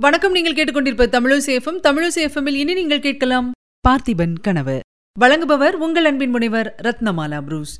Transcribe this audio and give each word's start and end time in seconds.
வணக்கம். 0.00 0.32
நீங்கள் 0.32 0.54
கேட்டுக்கொண்டிருப்ப 0.54 1.06
தமிழசேஃபம் 1.06 1.80
தமிழசேஃபமில் 1.82 2.54
இனி 2.54 2.74
நீங்கள் 2.74 3.00
கேட்கலாம் 3.00 3.50
பார்த்திபன் 3.88 4.34
கனவு. 4.40 4.80
வழங்குபவர் 5.20 5.72
உங்கள் 5.72 6.04
அன்பின் 6.04 6.30
முனைவர் 6.30 6.74
ரத்னமாலா 6.82 7.42
புரூஸ். 7.42 7.78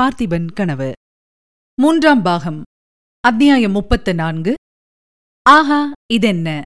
பார்த்திபன் 0.00 0.52
கனவு. 0.52 0.92
மூன்றாம் 1.74 2.22
பாகம். 2.22 2.62
அத்தியாயம் 3.20 3.72
முப்பத்து 3.72 4.14
நான்கு. 4.14 4.54
ஆஹா 5.42 5.92
இதென்ன? 6.12 6.62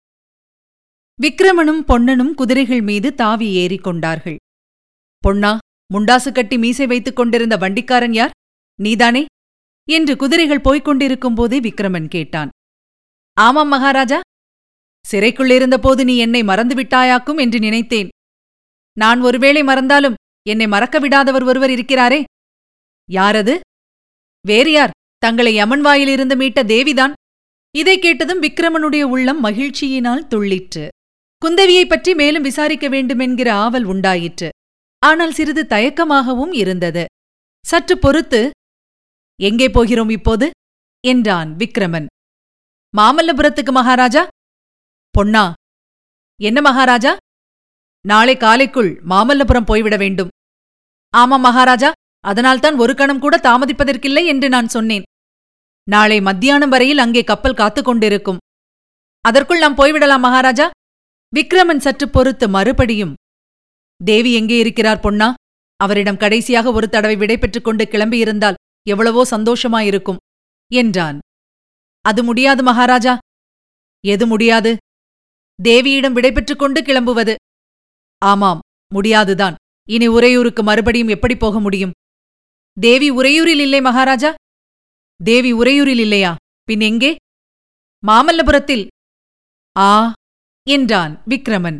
விக்ரமனும் 1.22 1.80
பொன்னனும் 1.86 2.34
குதிரைகள் 2.34 2.82
மீது 2.82 3.14
தாவி 3.14 3.52
ஏறிக் 3.52 3.84
கொண்டார்கள். 3.84 4.36
பொன்னா 5.18 5.58
முண்டாசு 5.94 6.32
கட்டி 6.32 6.58
மீசை 6.58 6.86
வைத்துக் 6.86 7.16
கொண்டிருந்த 7.16 7.56
வண்டிக்காரன் 7.56 8.12
யார்? 8.12 8.30
நீதானே? 8.80 9.24
என்று 9.88 10.16
குதிரைகள் 10.16 10.60
போய்க் 10.60 10.84
கொண்டிருக்கும் 10.84 11.34
போதே 11.34 11.60
விக்ரமன் 11.60 12.08
கேட்டான். 12.08 12.48
ஆமாம் 13.34 13.68
மகாராஜா 13.68 14.20
சிறைக்குள்ளிருந்தபோது 15.10 16.04
நீ 16.04 16.16
என்னை 16.16 16.42
மறந்துவிட்டாயாக்கும் 16.42 17.36
என்று 17.36 17.58
நினைத்தேன். 17.58 18.08
நான் 18.98 19.20
ஒருவேளை 19.20 19.62
மறந்தாலும் 19.62 20.14
என்னை 20.48 20.66
மறக்க 20.66 20.98
விடாதவர் 20.98 21.44
ஒருவர் 21.44 21.70
இருக்கிறாரே? 21.70 22.24
யாரது? 23.12 23.60
வேறு 24.46 24.72
யார்? 24.72 24.90
தங்களை 25.18 25.54
யமன் 25.54 25.80
வாயிலிருந்து 25.80 26.36
மீட்ட 26.36 26.62
தேவிதான்? 26.62 27.12
இதைக் 27.76 28.00
கேட்டதும் 28.00 28.42
விக்ரமனுடைய 28.42 29.02
உள்ளம் 29.02 29.44
மகிழ்ச்சியினால் 29.44 30.26
துள்ளிற்று. 30.26 30.88
குந்தவியைப் 31.44 31.88
பற்றி 31.88 32.14
மேலும் 32.14 32.42
விசாரிக்க 32.42 32.88
வேண்டுமென்கிற 32.88 33.54
ஆவல் 33.54 33.84
உண்டாயிற்று. 33.84 34.48
ஆனால் 34.98 35.32
சிறிது 35.32 35.66
தயக்கமாகவும் 35.68 36.54
இருந்தது. 36.54 37.04
சற்று 37.66 37.98
பொறுத்து 37.98 38.50
எங்கே 39.40 39.70
போகிறோம் 39.70 40.08
இப்போது? 40.08 40.50
என்றான் 41.06 41.56
விக்ரமன். 41.56 42.06
மாமல்லபுரத்துக்கு 42.96 43.70
மகாராஜா! 43.70 44.28
பொன்னா? 45.18 45.52
என்ன 46.40 46.60
மகாராஜா? 46.60 47.16
நாளை 48.04 48.34
காலைக்குள் 48.36 48.90
மாமல்லபுரம் 49.08 49.64
போய்விட 49.64 49.96
வேண்டும். 49.96 50.28
ஆமாம் 51.14 51.40
மகாராஜா 51.40 51.92
அதனால்தான் 52.24 52.76
ஒரு 52.76 52.94
கணம் 52.94 53.18
கூட 53.18 53.34
தாமதிப்பதற்கில்லை 53.42 54.22
என்று 54.26 54.48
நான் 54.48 54.68
சொன்னேன். 54.68 55.02
நாளை 55.88 56.20
மத்தியானம் 56.20 56.68
வரையில் 56.68 56.98
அங்கே 56.98 57.22
கப்பல் 57.24 57.54
காத்துக் 57.54 57.84
கொண்டிருக்கும். 57.84 58.40
அதற்குள் 59.20 59.58
நாம் 59.58 59.76
போய்விடலாம் 59.76 60.24
மகாராஜா. 60.26 60.70
விக்ரமன் 61.32 61.84
சற்று 61.86 62.08
பொறுத்து 62.08 62.48
மறுபடியும் 62.48 63.14
தேவி 64.04 64.32
எங்கே 64.34 64.58
இருக்கிறார் 64.58 65.00
பொன்னா? 65.00 65.28
அவரிடம் 65.80 66.16
கடைசியாக 66.16 66.72
ஒரு 66.72 66.88
தடவை 66.88 67.16
விடைபெற்றுக் 67.16 67.64
கொண்டு 67.64 67.84
கிளம்பியிருந்தால் 67.84 68.60
எவ்வளவோ 68.86 69.22
சந்தோஷமாயிருக்கும் 69.30 70.20
என்றான். 70.70 71.18
அது 72.04 72.24
முடியாது 72.24 72.62
மகாராஜா. 72.62 73.14
எது 74.04 74.26
முடியாது? 74.26 74.72
தேவியிடம் 75.64 76.12
விடைபெற்றுக் 76.12 76.58
கொண்டு 76.58 76.80
கிளம்புவது. 76.82 77.34
ஆமாம் 78.18 78.58
முடியாதுதான். 78.94 79.54
இனி 79.88 80.06
உறையூருக்கு 80.06 80.62
மறுபடியும் 80.62 81.08
எப்படி 81.08 81.36
போக 81.36 81.60
முடியும்? 81.60 81.90
தேவி 82.80 83.10
உறையூரில் 83.10 83.62
இல்லை 83.66 83.80
மகாராஜா? 83.80 84.34
தேவி 85.24 85.52
உறையூரில் 85.52 85.98
இல்லையா? 85.98 86.36
பின் 86.62 86.80
எங்கே? 86.80 87.16
மாமல்லபுரத்தில். 88.06 88.86
ஆ 89.78 90.12
என்றான் 90.66 91.22
விக்ரமன். 91.28 91.78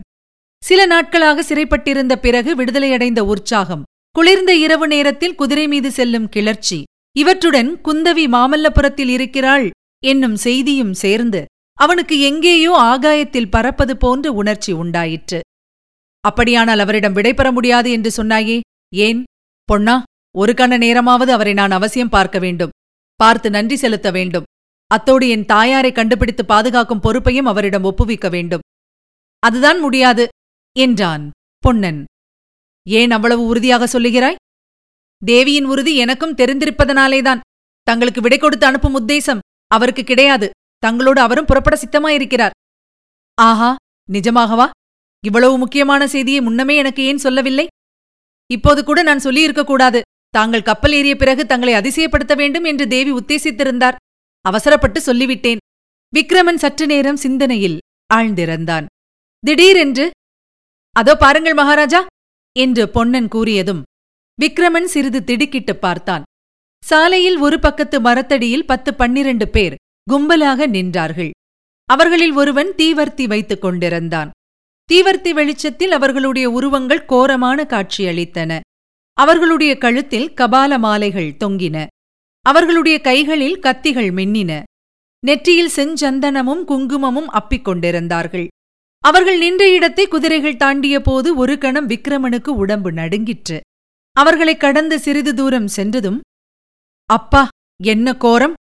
சில 0.62 0.86
நாட்களாக 0.86 1.42
சிறைப்பட்டிருந்த 1.42 2.14
பிறகு 2.16 2.50
விடுதலையடைந்த 2.56 3.18
உற்சாகம் 3.18 3.82
குளிர்ந்த 4.10 4.54
இரவு 4.54 4.86
நேரத்தில் 4.86 5.34
குதிரை 5.34 5.68
மீது 5.68 5.90
செல்லும் 5.90 6.28
கிளர்ச்சி 6.28 6.82
இவற்றுடன் 7.18 7.70
குந்தவி 7.84 8.24
மாமல்லபுரத்தில் 8.36 9.08
இருக்கிறாள் 9.08 9.70
என்னும் 10.04 10.36
செய்தியும் 10.36 10.94
சேர்ந்து 10.94 11.44
அவனுக்கு 11.78 12.20
எங்கேயோ 12.20 12.72
ஆகாயத்தில் 12.78 13.50
பறப்பது 13.50 13.96
போன்ற 13.96 14.32
உணர்ச்சி 14.32 14.72
உண்டாயிற்று. 14.72 15.40
அப்படியானால் 16.20 16.78
அவரிடம் 16.78 17.14
விடைபெற 17.14 17.52
முடியாது 17.52 17.90
என்று 17.90 18.10
சொன்னாயே 18.16 18.60
ஏன்? 18.94 19.22
பொன்னா 19.64 20.02
ஒரு 20.34 20.52
கண 20.52 20.78
நேரமாவது 20.78 21.32
அவரை 21.32 21.52
நான் 21.52 21.70
அவசியம் 21.70 22.08
பார்க்க 22.08 22.38
வேண்டும். 22.38 22.74
பார்த்து 23.20 23.50
நன்றி 23.50 23.76
செலுத்த 23.76 24.10
வேண்டும். 24.10 24.48
அத்தோடு 24.90 25.28
என் 25.28 25.46
தாயாரை 25.46 25.92
கண்டுபிடித்து 25.92 26.44
பாதுகாக்கும் 26.44 27.00
பொறுப்பையும் 27.00 27.46
அவரிடம் 27.46 27.84
ஒப்புவிக்க 27.84 28.28
வேண்டும். 28.30 28.64
அதுதான் 29.42 29.80
முடியாது 29.80 30.28
என்றான் 30.76 31.24
பொன்னன். 31.58 32.04
ஏன் 32.86 33.10
அவ்வளவு 33.10 33.42
உறுதியாக 33.46 33.98
சொல்லுகிறாய்? 33.98 34.40
தேவியின் 35.22 35.64
உறுதி 35.64 35.96
எனக்கும் 35.96 36.36
தெரிந்திருப்பதனாலேதான். 36.36 37.40
தங்களுக்கு 37.82 38.20
விடை 38.20 38.38
கொடுத்து 38.38 38.66
அனுப்பும் 38.66 38.96
உத்தேசம் 39.00 39.44
அவருக்கு 39.70 40.04
கிடையாது. 40.04 40.50
தங்களோடு 40.86 41.18
அவரும் 41.18 41.44
புறப்பட 41.44 41.76
சித்தமாயிருக்கிறார். 41.76 42.50
ஆஹா 43.34 43.76
நிஜமாகவா? 44.12 44.70
இவ்வளவு 45.24 45.58
முக்கியமான 45.58 46.06
செய்தியை 46.06 46.40
முன்னமே 46.40 46.76
எனக்கு 46.76 47.02
ஏன் 47.02 47.18
சொல்லவில்லை? 47.18 47.66
இப்போது 48.50 48.84
கூட 48.84 49.02
நான் 49.02 49.18
சொல்லியிருக்கக் 49.18 49.66
கூடாது 49.66 50.02
தாங்கள் 50.28 50.62
கப்பல் 50.62 50.92
ஏறிய 50.92 51.16
பிறகு 51.16 51.46
தங்களை 51.46 51.74
அதிசயப்படுத்த 51.74 52.34
வேண்டும் 52.34 52.64
என்று 52.64 52.88
தேவி 52.88 53.12
உத்தேசித்திருந்தார். 53.12 53.96
அவசரப்பட்டு 54.40 55.00
சொல்லிவிட்டேன். 55.00 55.56
விக்ரமன் 56.16 56.54
சற்று 56.54 56.86
நேரம் 56.86 57.16
சிந்தனையில் 57.16 57.78
ஆழ்ந்திருந்தான் 58.14 58.86
திடீரென்று 59.38 60.10
அதோ 60.92 61.16
பாருங்கள் 61.16 61.54
மகாராஜா 61.54 62.06
என்று 62.58 62.88
பொன்னன் 62.88 63.28
கூறியதும் 63.28 63.82
விக்ரமன் 64.42 64.84
சிறிது 64.84 65.24
திடுக்கிட்டுப் 65.24 65.80
பார்த்தான். 65.80 66.22
சாலையில் 66.84 67.36
ஒரு 67.36 67.58
பக்கத்து 67.58 68.00
மரத்தடியில் 68.00 68.66
பத்து 68.66 68.94
பன்னிரண்டு 68.94 69.48
பேர் 69.48 69.74
கும்பலாக 70.10 70.66
நின்றார்கள். 70.66 71.30
அவர்களில் 71.84 72.32
ஒருவன் 72.32 72.72
தீவர்த்தி 72.76 73.26
வைத்துக் 73.26 73.60
கொண்டிருந்தான். 73.60 74.30
தீவர்த்தி 74.92 75.30
வெளிச்சத்தில் 75.30 75.92
அவர்களுடைய 75.92 76.50
உருவங்கள் 76.50 77.04
கோரமான 77.04 77.64
காட்சியளித்தன. 77.64 78.60
அவர்களுடைய 79.12 79.78
கழுத்தில் 79.78 80.30
கபால 80.30 80.78
மாலைகள் 80.78 81.36
தொங்கின. 81.44 81.86
அவர்களுடைய 82.42 83.00
கைகளில் 83.00 83.58
கத்திகள் 83.58 84.12
மின்னின. 84.12 84.62
நெற்றியில் 85.26 85.70
செஞ்சந்தனமும் 85.76 86.64
குங்குமமும் 86.64 87.30
அப்பிக் 87.32 87.62
கொண்டிருந்தார்கள். 87.62 88.46
அவர்கள் 88.98 89.38
நின்ற 89.38 89.72
இடத்தை 89.72 90.08
குதிரைகள் 90.08 90.56
தாண்டிய 90.56 91.00
போது 91.00 91.36
ஒரு 91.36 91.58
கணம் 91.58 91.88
விக்ரமனுக்கு 91.88 92.48
உடம்பு 92.48 92.92
நடுங்கிற்று. 92.92 93.60
அவர்களைக் 94.12 94.60
கடந்து 94.60 94.98
சிறிது 94.98 95.34
தூரம் 95.34 95.68
சென்றதும் 95.68 96.20
அப்பா 97.06 97.48
என்ன 97.84 98.14
கோரம்? 98.16 98.54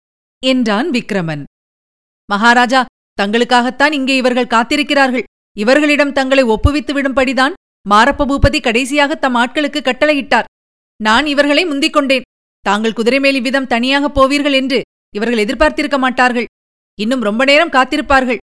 என்றான் 0.52 0.88
விக்ரமன். 0.90 1.44
மகாராஜா 2.28 2.80
தங்களுக்காகத்தான் 3.18 3.94
இங்கே 3.98 4.14
இவர்கள் 4.16 4.52
காத்திருக்கிறார்கள். 4.54 5.26
இவர்களிடம் 5.56 6.16
தங்களை 6.18 6.44
ஒப்புவித்து 6.44 6.92
விடும்படிதான் 6.96 7.54
மாரப்ப 7.86 8.26
பூபதி 8.30 8.58
கடைசியாக 8.60 9.14
தம் 9.14 9.34
ஆட்களுக்கு 9.34 9.80
கட்டளையிட்டார். 9.82 10.48
நான் 11.00 11.26
இவர்களை 11.26 11.62
முந்திக் 11.64 11.96
கொண்டேன். 11.96 12.26
தாங்கள் 12.66 12.96
குதிரைமேல் 12.96 13.38
இவ்விதம் 13.40 13.70
தனியாகப் 13.72 14.16
போவீர்கள் 14.18 14.56
என்று 14.60 14.78
இவர்கள் 15.14 15.42
எதிர்பார்த்திருக்க 15.44 15.98
மாட்டார்கள். 15.98 16.48
இன்னும் 16.98 17.24
ரொம்ப 17.28 17.42
நேரம் 17.44 17.74
காத்திருப்பார்கள். 17.76 18.42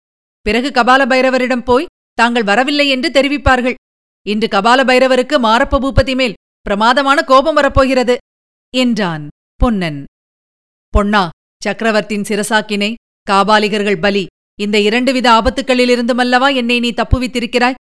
பிறகு 0.47 0.69
கபால 0.75 1.03
பைரவரிடம் 1.11 1.67
போய் 1.69 1.91
தாங்கள் 2.19 2.49
வரவில்லை 2.51 2.87
என்று 2.89 3.09
தெரிவிப்பார்கள். 3.17 3.77
இன்று 4.27 4.47
கபால 4.47 4.81
பைரவருக்கு 4.89 5.37
மாரப்ப 5.47 5.81
பூபதி 5.85 6.15
மேல் 6.17 6.39
பிரமாதமான 6.67 7.19
கோபம் 7.23 7.59
வரப்போகிறது 7.59 8.17
என்றான் 8.75 9.25
பொன்னன். 9.61 10.01
பொன்னா 10.95 11.23
சக்கரவர்த்தின் 11.65 12.27
சிரசாக்கினை 12.29 12.95
காபாலிகர்கள் 13.31 14.01
பலி 14.01 14.27
இந்த 14.61 14.81
இரண்டு 14.81 15.13
வித 15.13 15.27
ஆபத்துக்களிலிருந்துமல்லவா 15.31 16.55
என்னை 16.55 16.79
நீ 16.79 16.91
தப்புவித்திருக்கிறாய்? 16.91 17.75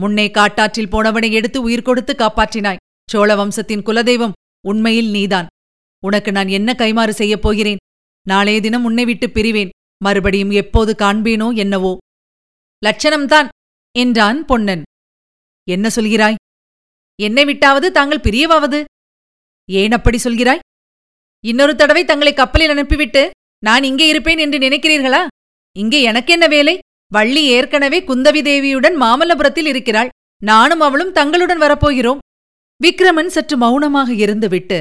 முன்னே 0.00 0.26
காட்டாற்றில் 0.28 0.92
போனவனை 0.92 1.32
எடுத்து 1.32 1.62
உயிர் 1.62 1.82
கொடுத்து 1.82 2.14
காப்பாற்றினாய். 2.18 2.76
சோழ 3.10 3.36
வம்சத்தின் 3.36 3.82
குலதெய்வம் 3.82 4.36
உண்மையில் 4.66 5.10
நீதான். 5.10 5.46
உனக்கு 6.02 6.32
நான் 6.32 6.48
என்ன 6.48 6.74
கைமாறு 6.78 7.08
செய்யப் 7.08 7.42
போகிறேன்? 7.42 7.76
நாளைய 8.26 8.60
தினம் 8.60 8.84
உன்னை 8.84 9.04
விட்டு 9.04 9.26
பிரிவேன். 9.26 9.68
மறுபடியும் 10.04 10.50
எப்போது 10.50 10.94
காண்பேனோ 10.98 11.54
என்னவோ. 11.54 11.96
லட்சணம்தான் 12.86 13.48
என்றான் 13.96 14.44
பொன்னன். 14.44 14.82
என்ன 15.68 15.90
சொல்கிறாய்? 15.96 16.34
என்னை 17.18 17.44
விட்டாவது 17.44 17.90
தாங்கள் 17.90 18.24
பிரியவாவது? 18.28 18.84
ஏன் 19.68 19.92
அப்படி 19.92 20.18
சொல்கிறாய்? 20.24 20.64
இன்னொரு 21.44 21.74
தடவை 21.74 22.02
தங்களை 22.04 22.32
கப்பலில் 22.34 22.70
அனுப்பிவிட்டு 22.70 23.22
நான் 23.62 23.84
இங்கே 23.84 24.06
இருப்பேன் 24.08 24.40
என்று 24.44 24.58
நினைக்கிறீர்களா? 24.58 25.22
இங்கே 25.76 26.00
எனக்கென்ன 26.02 26.46
வேலை? 26.46 26.74
வள்ளி 27.12 27.42
ஏற்கனவே 27.48 27.98
குந்தவி 28.00 28.40
தேவியுடன் 28.48 28.96
மாமல்லபுரத்தில் 29.02 29.68
இருக்கிறாள். 29.72 30.10
நானும் 30.42 30.80
அவளும் 30.80 31.12
தங்களுடன் 31.12 31.62
வரப்போகிறோம். 31.62 32.22
விக்ரமன் 32.80 33.32
சற்று 33.36 33.56
மௌனமாக 33.56 34.10
இருந்துவிட்டு 34.24 34.78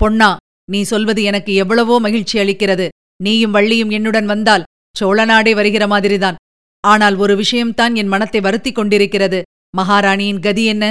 பொன்னா 0.00 0.30
நீ 0.72 0.82
சொல்வது 0.82 1.22
எனக்கு 1.22 1.52
எவ்வளவோ 1.54 1.96
மகிழ்ச்சி 1.98 2.36
அளிக்கிறது. 2.38 2.86
நீயும் 3.22 3.54
வள்ளியும் 3.54 3.90
என்னுடன் 3.90 4.26
வந்தால் 4.26 4.66
சோழநாடே 4.96 5.52
வருகிற 5.54 5.84
மாதிரிதான். 5.86 6.38
ஆனால் 6.84 7.16
ஒரு 7.16 7.34
விஷயம்தான் 7.36 7.94
என் 7.94 8.12
மனத்தை 8.14 8.40
வருத்திக் 8.40 8.78
கொண்டிருக்கிறது. 8.78 9.40
மகாராணியின் 9.76 10.40
கதி 10.40 10.64
என்ன? 10.64 10.84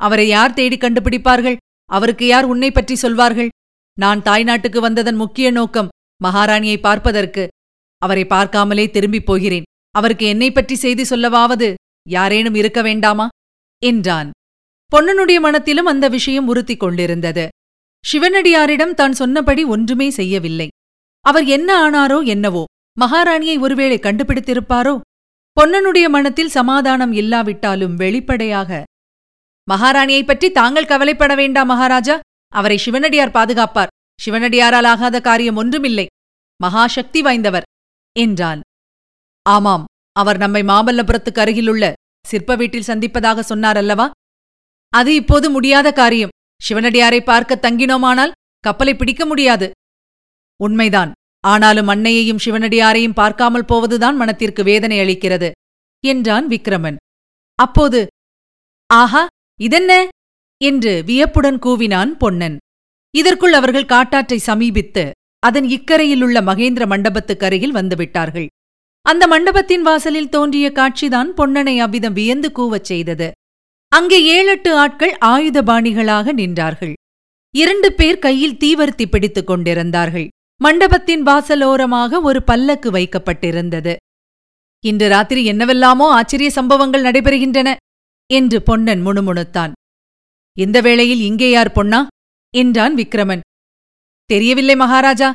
அவரை 0.00 0.26
யார் 0.28 0.56
தேடி 0.58 0.76
கண்டுபிடிப்பார்கள்? 0.76 1.56
அவருக்கு 1.90 2.26
யார் 2.26 2.44
உன்னை 2.44 2.70
பற்றி 2.70 2.94
சொல்வார்கள்? 2.94 3.50
நான் 3.98 4.20
தாய்நாட்டுக்கு 4.20 4.78
வந்ததன் 4.78 5.14
முக்கிய 5.14 5.50
நோக்கம் 5.50 5.88
மகாராணியை 6.24 6.80
பார்ப்பதற்கு. 6.80 7.48
அவரை 7.98 8.24
பார்க்காமலே 8.24 8.90
திரும்பிப் 8.90 9.26
போகிறேன். 9.26 9.62
அவருக்கு 9.90 10.26
என்னை 10.26 10.52
பற்றி 10.52 10.74
செய்தி 10.74 11.02
சொல்லவாவது 11.02 11.74
யாரேனும் 12.08 12.54
இருக்க 12.54 12.82
வேண்டாமா? 12.82 13.28
என்றான். 13.82 14.30
பொன்னனுடைய 14.92 15.40
மனத்திலும் 15.40 15.86
அந்த 15.86 16.08
விஷயம் 16.08 16.46
உறுத்திக் 16.46 16.80
கொண்டிருந்தது. 16.80 17.48
சிவனடியாரிடம் 18.12 18.94
தான் 18.94 19.12
சொன்னபடி 19.12 19.64
ஒன்றுமே 19.64 20.10
செய்யவில்லை. 20.10 20.68
அவர் 21.20 21.44
என்ன 21.44 21.90
ஆனாரோ 21.90 22.24
என்னவோ 22.24 22.64
மகாராணியை 23.00 23.58
ஒருவேளை 23.58 23.98
கண்டுபிடித்திருப்பாரோ? 23.98 25.00
பொன்னனுடைய 25.60 26.08
மனத்தில் 26.08 26.48
சமாதானம் 26.48 27.12
இல்லாவிட்டாலும் 27.12 27.94
வெளிப்படையாக 27.94 28.84
மகாராணியைப் 29.70 30.26
பற்றி 30.26 30.50
தாங்கள் 30.50 30.86
கவலைப்பட 30.86 31.34
வேண்டாம் 31.34 31.66
மகாராஜா. 31.66 32.20
அவரை 32.54 32.76
சிவனடியார் 32.76 33.36
பாதுகாப்பார். 33.36 33.92
சிவனடியாரால் 34.18 34.84
ஆகாத 34.84 35.20
காரியம் 35.20 35.56
ஒன்றுமில்லை. 35.56 36.06
மகாசக்தி 36.60 37.20
வாய்ந்தவர். 37.20 37.66
என்றான். 38.16 38.60
ஆமாம் 39.46 39.84
அவர் 40.12 40.38
நம்மை 40.38 40.62
மாமல்லபுரத்துக்கு 40.62 41.38
அருகிலுள்ள 41.38 41.92
சிற்ப 42.26 42.56
வீட்டில் 42.56 42.88
சந்திப்பதாக 42.88 43.40
சொன்னார் 43.40 43.76
அல்லவா? 43.76 44.10
அது 44.92 45.14
இப்போது 45.14 45.50
முடியாத 45.50 45.88
காரியம். 45.92 46.34
சிவனடியாரை 46.60 47.20
பார்க்க 47.24 47.58
தங்கினோமானால் 47.62 48.36
கப்பலை 48.58 48.94
பிடிக்க 48.94 49.26
முடியாது. 49.26 49.70
உண்மைதான். 50.60 51.12
ஆனாலும் 51.44 51.88
அன்னையையும் 51.88 52.42
சிவனடியாரையும் 52.44 53.18
பார்க்காமல் 53.20 53.64
போவதுதான் 53.64 54.16
மனத்திற்கு 54.16 54.62
வேதனை 54.62 54.96
அளிக்கிறது 54.98 55.50
என்றான் 56.04 56.46
விக்ரமன். 56.48 56.96
அப்போது 57.58 58.06
ஆஹா 58.90 59.22
இதென்ன? 59.60 59.92
என்று 60.60 60.92
வியப்புடன் 61.08 61.58
கூவினான் 61.66 62.12
பொன்னன். 62.22 62.56
இதற்குள் 63.14 63.52
அவர்கள் 63.52 63.90
காட்டாற்றை 63.92 64.38
சமீபித்து 64.46 65.04
அதன் 65.42 65.66
இக்கரையிலுள்ள 65.76 66.38
மகேந்திர 66.48 66.84
மண்டபத்துக்கு 66.86 67.46
அருகில் 67.46 67.76
வந்துவிட்டார்கள் 67.76 68.48
அந்த 69.06 69.24
மண்டபத்தின் 69.26 69.82
வாசலில் 69.82 70.28
தோன்றிய 70.28 70.66
காட்சிதான் 70.74 71.30
பொன்னனை 71.38 71.74
அவ்விதம் 71.78 72.12
வியந்து 72.12 72.48
கூவச் 72.58 72.88
செய்தது. 72.90 73.28
அங்கே 73.92 74.18
ஏழெட்டு 74.24 74.70
ஆட்கள் 74.74 75.14
ஆயுதபாணிகளாக 75.24 76.32
நின்றார்கள். 76.32 76.92
இரண்டு 77.54 77.88
பேர் 77.92 78.18
கையில் 78.18 78.58
தீவர்த்தி 78.58 79.06
பிடித்துக் 79.06 79.46
கொண்டிருந்தார்கள். 79.46 80.28
மண்டபத்தின் 80.60 81.22
வாசலோரமாக 81.22 82.20
ஒரு 82.22 82.42
பல்லக்கு 82.42 82.90
வைக்கப்பட்டிருந்தது. 82.90 83.94
இன்று 84.84 85.08
ராத்திரி 85.08 85.44
என்னவெல்லாமோ 85.44 86.06
ஆச்சரிய 86.12 86.50
சம்பவங்கள் 86.50 87.02
நடைபெறுகின்றன 87.02 87.68
என்று 88.30 88.62
பொன்னன் 88.62 89.02
முணுமுணுத்தான். 89.06 89.72
இந்த 90.58 90.80
வேளையில் 90.80 91.20
இங்கே 91.20 91.50
யார் 91.50 91.72
பொன்னா? 91.72 92.06
என்றான் 92.54 92.94
விக்ரமன். 92.94 93.40
தெரியவில்லை 94.24 94.76
மகாராஜா. 94.76 95.34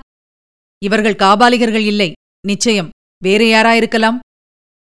இவர்கள் 0.82 1.16
காபாலிகர்கள் 1.16 1.86
இல்லை. 1.86 2.12
நிச்சயம் 2.48 2.90
வேற 3.24 3.44
யாராயிருக்கலாம்? 3.46 4.20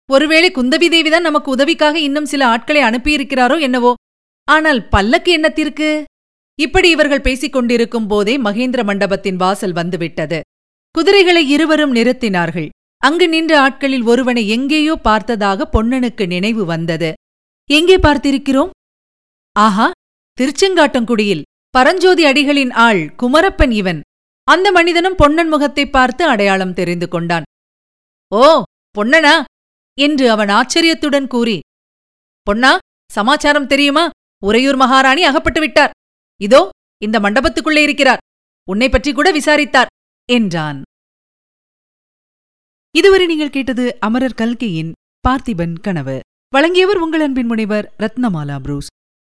ஒருவேளை 0.07 0.51
குந்தவி 0.51 0.89
தேவிதான் 0.89 1.21
நமக்கு 1.21 1.51
உதவிக்காக 1.51 1.99
இன்னும் 1.99 2.25
சில 2.25 2.47
ஆட்களை 2.47 2.83
அனுப்பியிருக்கிறாரோ 2.83 3.61
என்னவோ? 3.61 3.95
ஆனால் 4.45 4.89
பல்லக்கு 4.89 5.39
என்னத்திற்கு? 5.39 6.03
இப்படி 6.61 6.91
இவர்கள் 6.91 7.21
பேசிக் 7.21 7.53
கொண்டிருக்கும் 7.53 8.07
போதே 8.07 8.39
மகேந்திர 8.39 8.85
மண்டபத்தின் 8.85 9.37
வாசல் 9.37 9.73
வந்துவிட்டது. 9.73 10.41
குதிரைகளை 10.91 11.49
இருவரும் 11.49 11.95
நிறுத்தினார்கள். 11.95 12.69
அங்கு 12.97 13.29
நின்ற 13.29 13.61
ஆட்களில் 13.61 14.05
ஒருவனை 14.05 14.49
எங்கேயோ 14.49 14.97
பார்த்ததாக 14.97 15.69
பொன்னனுக்கு 15.73 16.27
நினைவு 16.27 16.65
வந்தது. 16.65 17.13
எங்கே 17.67 17.97
பார்த்திருக்கிறோம்? 17.97 18.71
ஆஹா 19.53 19.91
திருச்செங்காட்டங்குடியில் 20.41 21.47
பரஞ்சோதி 21.71 22.25
அடிகளின் 22.25 22.73
ஆள் 22.73 23.01
குமரப்பன் 23.23 23.71
இவன். 23.71 24.01
அந்த 24.45 24.73
மனிதனும் 24.73 25.15
பொன்னன் 25.15 25.49
முகத்தை 25.49 25.85
பார்த்து 25.87 26.25
அடையாளம் 26.25 26.73
தெரிந்து 26.73 27.09
கொண்டான். 27.09 27.43
ஓ 28.33 28.63
பொன்னனா? 28.99 29.35
என்று 29.99 30.31
அவன் 30.31 30.49
ஆச்சரியத்துடன் 30.49 31.27
கூறி 31.27 31.61
பொன்னா 32.47 32.79
சமாச்சாரம் 33.11 33.67
தெரியுமா? 33.67 34.05
உறையூர் 34.43 34.77
மகாராணி 34.77 35.25
அகப்பட்டு 35.25 35.61
விட்டார். 35.61 35.91
இதோ 36.41 36.69
இந்த 37.03 37.17
மண்டபத்துக்குள்ளே 37.19 37.83
இருக்கிறார். 37.83 38.23
உன்னை 38.69 38.89
பற்றி 38.89 39.13
கூட 39.13 39.31
விசாரித்தார் 39.31 39.93
என்றான். 40.29 40.83
இதுவரை 42.95 43.27
நீங்கள் 43.27 43.55
கேட்டது 43.57 43.85
அமரர் 44.01 44.39
கல்கையின் 44.41 44.93
பார்த்திபன் 45.29 45.77
கனவு. 45.81 46.17
வழங்கியவர் 46.53 46.97
உங்கள் 46.97 47.21
அன்பின் 47.21 47.47
முனைவர் 47.47 47.93
ரத்னமாலா 47.99 48.57
புரூஸ். 48.59 48.91